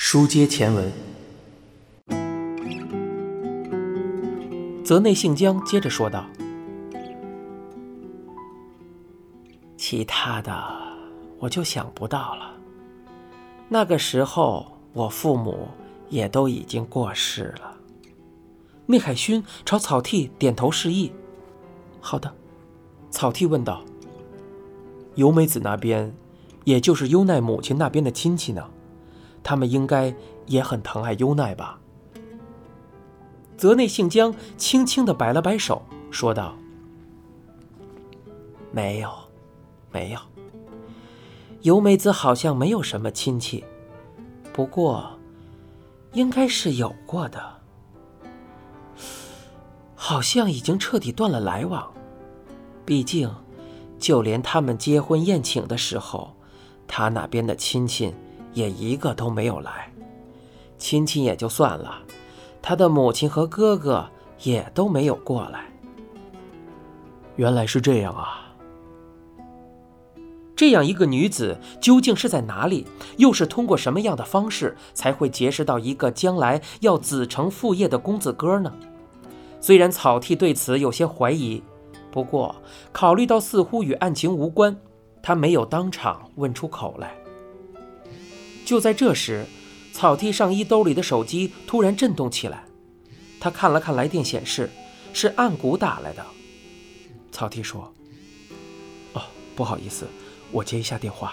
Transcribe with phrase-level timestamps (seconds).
[0.00, 0.92] 书接前文，
[4.84, 6.24] 泽内信江接着说道
[9.76, 10.56] ：“其他的
[11.40, 12.54] 我就想不到了。
[13.68, 15.66] 那个时候，我父母
[16.08, 17.76] 也都已经过世了。”
[18.86, 21.12] 内海勋朝草剃点头示意
[22.00, 22.32] ：“好的。”
[23.10, 23.82] 草剃问道
[25.16, 26.14] ：“由美子那边，
[26.62, 28.70] 也就是优奈母亲那边的亲戚呢？
[29.48, 31.80] 他们应该也很疼爱优奈吧？”
[33.56, 35.80] 泽内信江轻轻的摆了摆手，
[36.10, 36.54] 说道
[38.70, 39.10] ：“没有，
[39.90, 40.20] 没有。
[41.62, 43.64] 由美子好像没有什么亲戚，
[44.52, 45.18] 不过，
[46.12, 47.42] 应该是有过的。
[49.94, 51.90] 好像已经彻底断了来往。”
[52.84, 53.34] 毕竟，
[53.98, 56.36] 就连他们结婚宴请的时候，
[56.86, 58.14] 他那边的亲戚
[58.52, 59.92] 也一个都没有来。
[60.78, 61.98] 亲戚也就算了，
[62.62, 64.08] 他的母亲和哥哥
[64.42, 65.64] 也都没有过来。
[67.36, 68.44] 原来是这样啊！
[70.56, 72.84] 这样一个女子，究竟是在哪里？
[73.16, 78.72] 又是通过什么样的方式才会结识到一个将来要子承父业的公子哥呢？
[79.60, 81.62] 虽然草剃对此有些怀疑。
[82.10, 82.54] 不过，
[82.90, 84.76] 考虑到似乎与案情无关，
[85.22, 87.17] 他没有当场问出口来。
[88.68, 89.46] 就在这时，
[89.94, 92.64] 草剃上衣兜里的手机突然震动起来。
[93.40, 94.70] 他看了看来电显示，
[95.14, 96.22] 是岸谷打来的。
[97.32, 97.90] 草剃说
[99.16, 99.22] ：“哦，
[99.56, 100.06] 不好意思，
[100.52, 101.32] 我接一下电话。”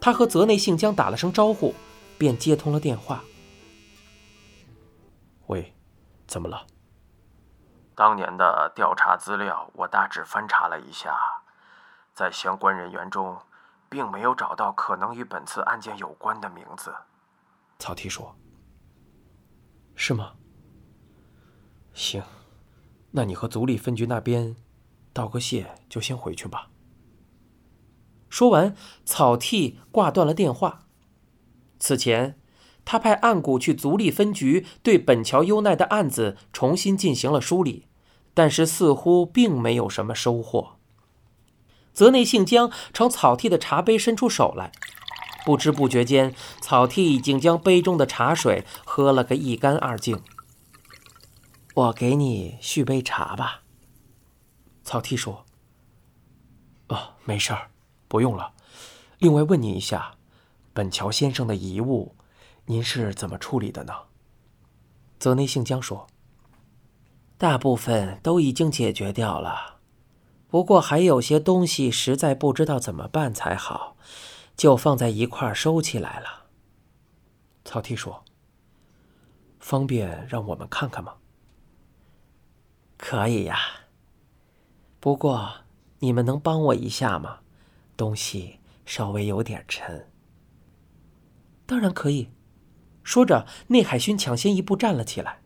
[0.00, 1.74] 他和泽内信江打了声招呼，
[2.16, 3.22] 便接通了电话。
[5.48, 5.74] 喂，
[6.26, 6.66] 怎么了？
[7.94, 11.14] 当年的调查资料，我大致翻查了一下，
[12.14, 13.36] 在相关人员中，
[13.94, 16.92] 并没有找到可能与本次案件有关的名字。
[17.78, 18.34] 草剃说
[19.94, 20.32] ：“是吗？
[21.92, 22.20] 行，
[23.12, 24.56] 那你和足利分局那边
[25.12, 26.70] 道个谢，就先回去吧。”
[28.28, 28.74] 说完，
[29.04, 30.86] 草剃挂断了电话。
[31.78, 32.40] 此前。
[32.86, 37.86] 他派岸谷去足利分局对本桥优奈的案子重新进行了梳理，
[38.34, 40.73] 但是似乎并没有什么收获。
[41.94, 44.72] 泽内幸江朝草剃的茶杯伸出手来，
[45.46, 50.20] 不知不觉间，草剃已经将杯中的茶水喝了个一干二净。
[51.74, 53.62] 我给你续杯茶吧。
[54.82, 55.46] 草剃说
[56.88, 57.70] ：“哦，没事儿，
[58.08, 58.52] 不用了。
[59.18, 60.16] 另外问你一下，
[60.72, 62.16] 本桥先生的遗物。”
[62.66, 63.92] 您是怎么处理的呢？
[65.18, 66.06] 泽内幸江说
[67.36, 69.73] ：“大部分都已经解决掉了，
[70.54, 73.96] 不过还有些东西实在不知道怎么办才好，
[74.56, 76.44] 就放在一块儿收起来了。”
[77.66, 78.22] 草剃说
[79.58, 81.14] ：“方便让我们看看吗
[82.96, 83.58] ？”“可以呀，
[85.00, 85.54] 不过
[85.98, 87.40] 你们能帮我一下吗？
[87.96, 90.08] 东西稍微有点沉。
[91.66, 92.28] ”“当然可以。”
[93.02, 95.40] 说着，内海勋抢先一步站了起来，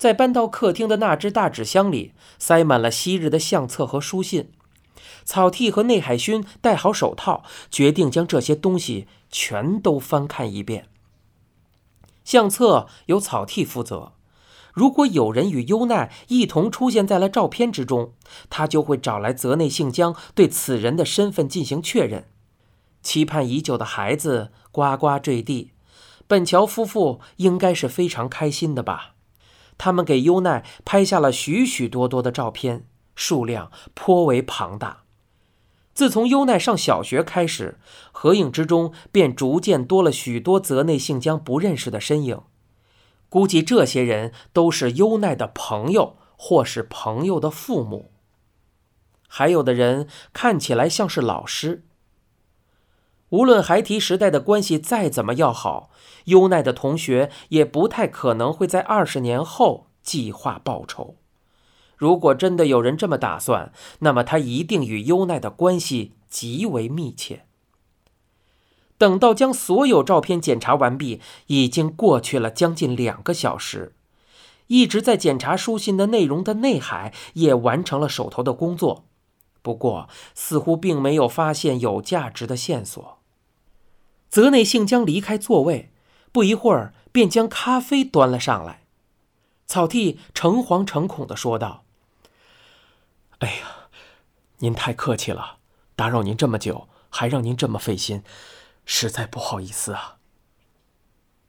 [0.00, 4.50] 在搬到客厅的那只大纸箱里塞满了昔日的相册和书信。
[5.26, 10.86] 草剃和内海勋戴好手套，决定将这些东西全都翻看一遍。
[12.24, 14.14] 相册由草剃负责，
[14.72, 18.14] 如果有人与优奈一同出现在了照片之中，
[18.48, 22.26] 他就会找来泽内信江对此人的身份进行确认。
[23.02, 25.72] 期盼已久的孩子呱呱坠地。
[26.26, 29.16] 本桥夫妇应该是非常开心的吧？
[29.82, 35.04] 他们给优奈拍下了许许多多的照片，数量颇为庞大。
[35.94, 37.78] 自从优奈上小学开始，
[38.12, 42.42] 合影之中便逐渐多了许多泽内幸江不认识的身影。
[43.30, 48.12] 估计这些人都是优奈的朋友，或是朋友的父母。
[49.28, 51.86] 还有的人看起来像是老师。
[53.30, 55.90] 无论孩提时代的关系再怎么要好，
[56.24, 61.16] 优奈的同学也不太可能会在二十年后计划报仇。
[61.96, 67.44] 如果真的有人这么打算，那么他一定与优奈的关系极为密切。
[68.98, 73.94] 等到将所有照片检查完毕，已经过去了将近两个小时。
[74.66, 79.04] 一直在检查书信的内容的内海也完成了手头的工作，
[79.62, 83.19] 不过似乎并没有发现有价值的线索。
[84.30, 85.90] 泽内幸江离开座位，
[86.30, 88.84] 不一会儿便将咖啡端了上来。
[89.66, 91.84] 草剃诚惶诚恐地说道
[93.38, 93.88] ：“哎呀，
[94.58, 95.58] 您太客气了，
[95.96, 98.22] 打扰您这么久，还让您这么费心，
[98.84, 100.18] 实在不好意思啊。”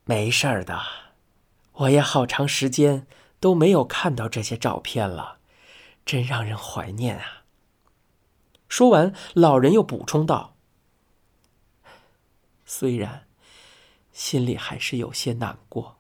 [0.06, 0.82] 没事儿的，
[1.74, 3.06] 我也好长时间
[3.40, 5.38] 都没有看到这些照片了，
[6.04, 7.44] 真让人怀念啊。
[8.68, 10.56] 说完，老人又补充道
[12.74, 13.28] ：“虽然
[14.14, 15.98] 心里还是有些难过。”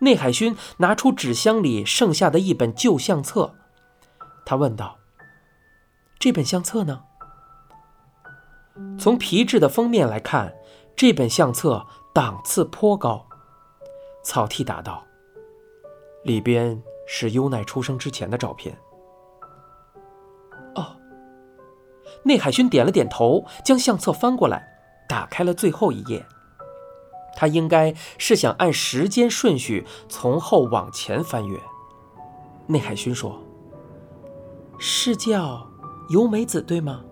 [0.00, 3.54] 内海勋拿出纸箱里剩下的一本旧相册，
[4.44, 4.98] 他问道
[6.20, 7.04] ：“这本相册呢？”
[9.00, 10.54] 从皮质的封面来看，
[10.94, 13.26] 这本相册档次颇高。
[14.22, 15.02] 草剃答道
[16.24, 18.78] ：“里边是优奈出生之前的照片。”
[22.26, 24.66] 内海勋点了点头，将相册翻过来，
[25.08, 26.26] 打开了最后一页。
[27.36, 31.56] 他应该是想按时间顺序从后往前翻阅。
[32.66, 33.40] 内海勋说
[34.80, 35.70] ：“是叫
[36.08, 37.04] 由美子对吗？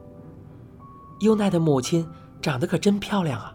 [1.21, 2.09] 优奈的母亲
[2.43, 3.55] 长得可真漂亮啊。”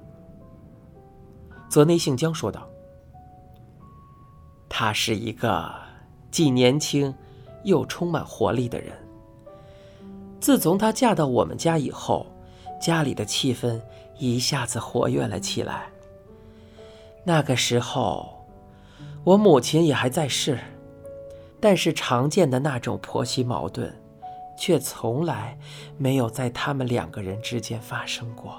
[1.68, 2.66] 泽内幸江说道
[4.70, 5.70] ：“她是一个
[6.32, 7.14] 既年轻
[7.64, 9.09] 又充满活力的人。
[10.40, 12.26] 自从她嫁到我们家以后，
[12.82, 13.80] 家里的气氛
[14.18, 15.88] 一下子活跃了起来。”
[17.26, 18.46] 那个时候，
[19.24, 20.58] 我母亲也还在世，
[21.60, 23.94] 但是常见的那种婆媳矛盾，
[24.58, 25.58] 却从来
[25.98, 28.56] 没有在他们两个人之间发生过。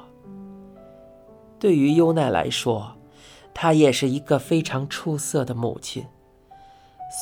[1.58, 2.92] 对于优奈来说，
[3.52, 6.06] 她也是一个非常出色的母亲，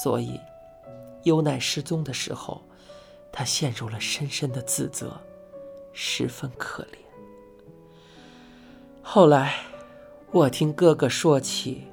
[0.02, 0.38] 所以，
[1.22, 2.61] 优奈失踪的时候，
[3.32, 5.20] 他陷入了深深的自责，
[5.92, 6.96] 十分可怜。
[9.02, 9.54] 后来。
[10.30, 11.84] 我听哥哥说起，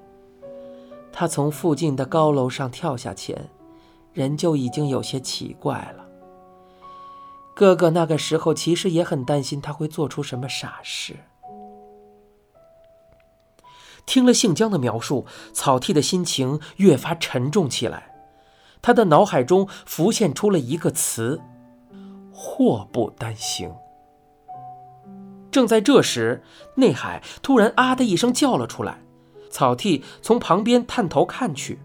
[1.10, 3.50] 他从附近的高楼上跳下前，
[4.12, 6.06] 人就已经有些奇怪了。
[7.56, 11.16] 哥哥那个时候其实也很担心他会做出什么傻事。
[14.06, 18.15] 听了姓江的描述，草剃的心情越发沉重起来，
[18.86, 21.42] 他的脑海中浮现出了一个词：
[22.32, 23.74] 祸不单行。
[25.50, 26.44] 正在这时，
[26.76, 29.00] 内海突然“啊”的一声叫了出来。
[29.50, 31.80] 草剃从旁边探头看去，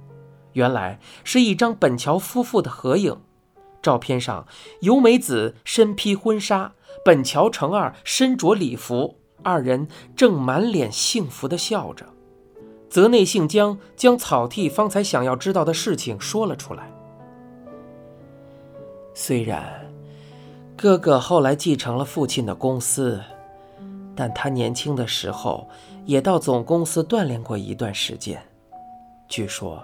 [0.52, 3.17] 原来是一张本桥夫妇的合影。
[3.81, 4.47] 照片上，
[4.81, 12.05] 由美子身披婚纱，本桥成二身着礼服，二人正满脸幸福地笑着。
[12.90, 16.90] 泽内幸江将草剃方才想要知道的事情说了出来。
[19.14, 19.90] 虽然
[20.76, 23.19] 哥哥后来继承了父亲的公司。
[24.16, 25.66] 但他年轻的时候
[26.04, 28.42] 也到总公司锻炼过一段时间。
[29.28, 29.82] 据说，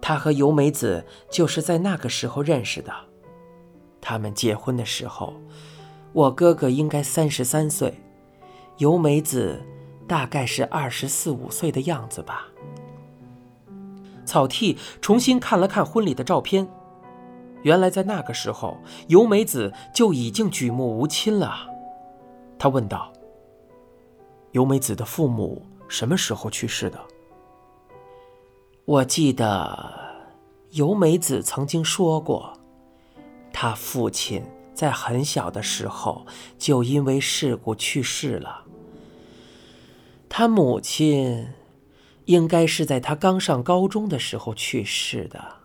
[0.00, 2.92] 他和由美子就是在那个时候认识的。
[4.00, 5.32] 他们结婚的时候，
[6.12, 7.98] 我哥哥应该三十三岁，
[8.78, 9.60] 由美子
[10.12, 12.46] 大概是二十四五岁的样子吧。
[14.26, 16.68] 草剃重新看了看婚礼的照片，
[17.62, 18.76] 原来在那个时候，
[19.08, 21.66] 由美子就已经举目无亲了。
[22.58, 23.10] 他问道。
[24.50, 27.00] 由美子的父母什么时候去世的？
[28.84, 29.98] 我记得
[30.72, 32.52] 由美子曾经说过，
[33.50, 34.44] 她父亲
[34.74, 36.26] 在很小的时候
[36.58, 38.62] 就因为事故去世了。
[40.34, 41.52] 他母亲
[42.24, 45.56] 应该是在他刚上高中的时候去世的。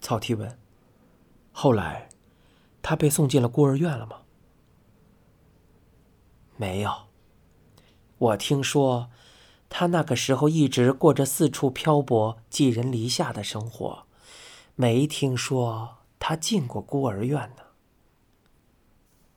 [0.00, 0.58] 曹提问：
[1.52, 2.08] 后来，
[2.80, 4.22] 他被送进了孤儿院了吗？
[6.56, 6.90] 没有。
[8.16, 9.10] 我听说，
[9.68, 14.06] 他那个时候一直过着四处漂泊、寄人篱下的生活，
[14.74, 17.62] 没听说他进过孤儿院呢。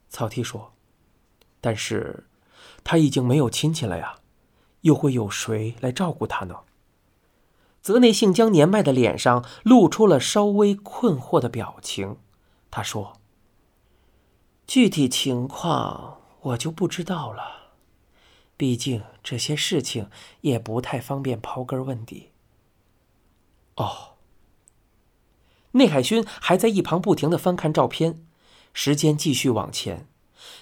[0.08, 0.72] 草剃说
[1.60, 2.28] ：“但是，
[2.84, 4.18] 他已经没有亲戚了呀，
[4.82, 6.62] 又会有谁来照顾他呢？”
[7.82, 12.18] 泽内幸江年迈的脸上露出了稍微困惑的表情，
[12.70, 13.14] 他说
[14.68, 17.72] ：“具体情况我就不知道了。”
[18.56, 20.12] 毕竟这些事情
[20.42, 22.30] 也不太方便刨根问底。
[23.78, 24.18] 哦，
[25.72, 28.24] 内海勋还在一旁不停的翻看照片，
[28.72, 30.08] 时间继续往前，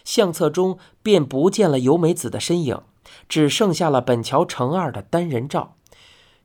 [0.04, 2.82] 相册中便不见了由美子的身影，
[3.28, 5.76] 只剩下了本桥成二的单人照，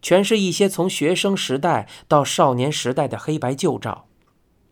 [0.03, 4.07] 全是一些从学生时代到少年时代的黑白旧照。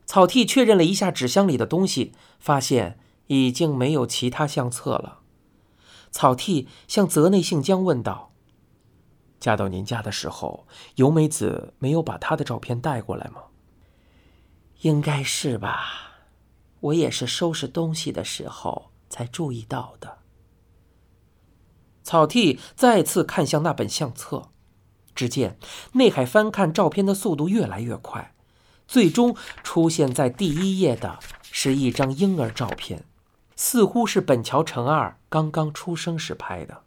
[0.04, 5.20] 草剃确认了一下纸箱里的东西，发现已经没有其他相册了。
[6.10, 8.32] 草剃向泽内幸江问道
[9.40, 10.66] ：“嫁到您家的时候，
[10.96, 13.44] 由美子没有把她的照片带过来吗
[14.82, 16.11] ？”“应该是吧，
[16.82, 20.18] 我也是收拾东西的时候才注意到的。”
[22.04, 24.50] 草剃再次看向那本相册，
[25.14, 25.56] 只见
[25.92, 28.34] 内海翻看照片的速度越来越快，
[28.88, 33.04] 最终出现在第一页的是一张婴儿照片，
[33.54, 36.82] 似乎是本桥成二刚刚出生时拍的。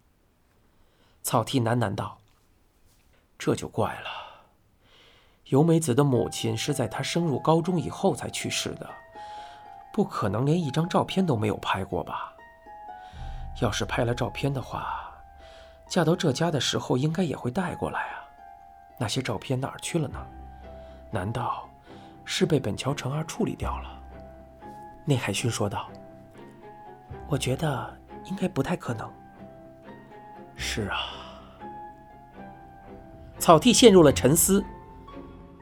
[1.22, 2.20] 草剃喃喃道
[3.38, 4.10] ：“这就怪了，
[5.46, 8.88] 由美子的母亲是在她升入高中以后才去世的，
[9.96, 12.34] 不可能连一张照片都没有拍过吧？
[13.62, 15.10] 要是拍了照片的话。”
[15.88, 18.28] 嫁到这家的时候，应该也会带过来啊。
[18.98, 20.18] 那些照片哪儿去了呢？
[21.10, 21.66] 难道
[22.26, 23.98] 是被本桥成二处理掉了？
[25.06, 25.88] 内海勋说道
[27.26, 29.10] ：“我觉得应该不太可能。”
[30.56, 30.98] 是啊。
[33.38, 34.62] 草剃陷入了沉思。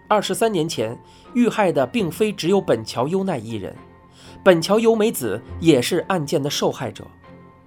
[0.09, 0.99] 二十三年前，
[1.35, 3.77] 遇害的并非只有本桥优奈一人，
[4.45, 7.05] 本桥由美子也是案件的受害者。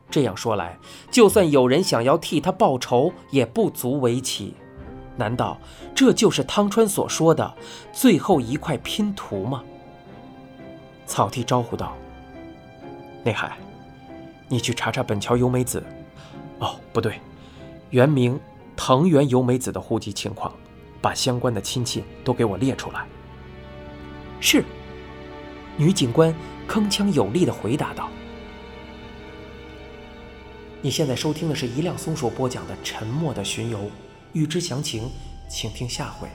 [0.09, 0.77] 这样说来，
[1.11, 4.53] 就算有人想要替他报仇，也不足为奇。
[5.17, 5.59] 难道
[5.95, 7.51] 这就是汤川所说的
[7.91, 9.63] 最后一块拼图吗？
[11.07, 11.97] 草剃招呼道
[13.25, 13.57] ：“内海，
[14.47, 15.83] 你去查查本桥由美子，
[16.59, 17.19] 哦，不对，
[17.89, 18.39] 原名
[18.75, 20.53] 藤原由美子的户籍情况，
[21.01, 23.03] 把相关的亲戚都给我列出来。”
[24.39, 24.63] 是。
[25.79, 26.33] 女警官
[26.67, 28.09] 铿锵有力地回答道。
[30.81, 33.79] 你现在收听的是一辆松鼠播讲的《沉默的巡游》，
[34.33, 35.09] 欲知详情，
[35.49, 36.27] 请听下回。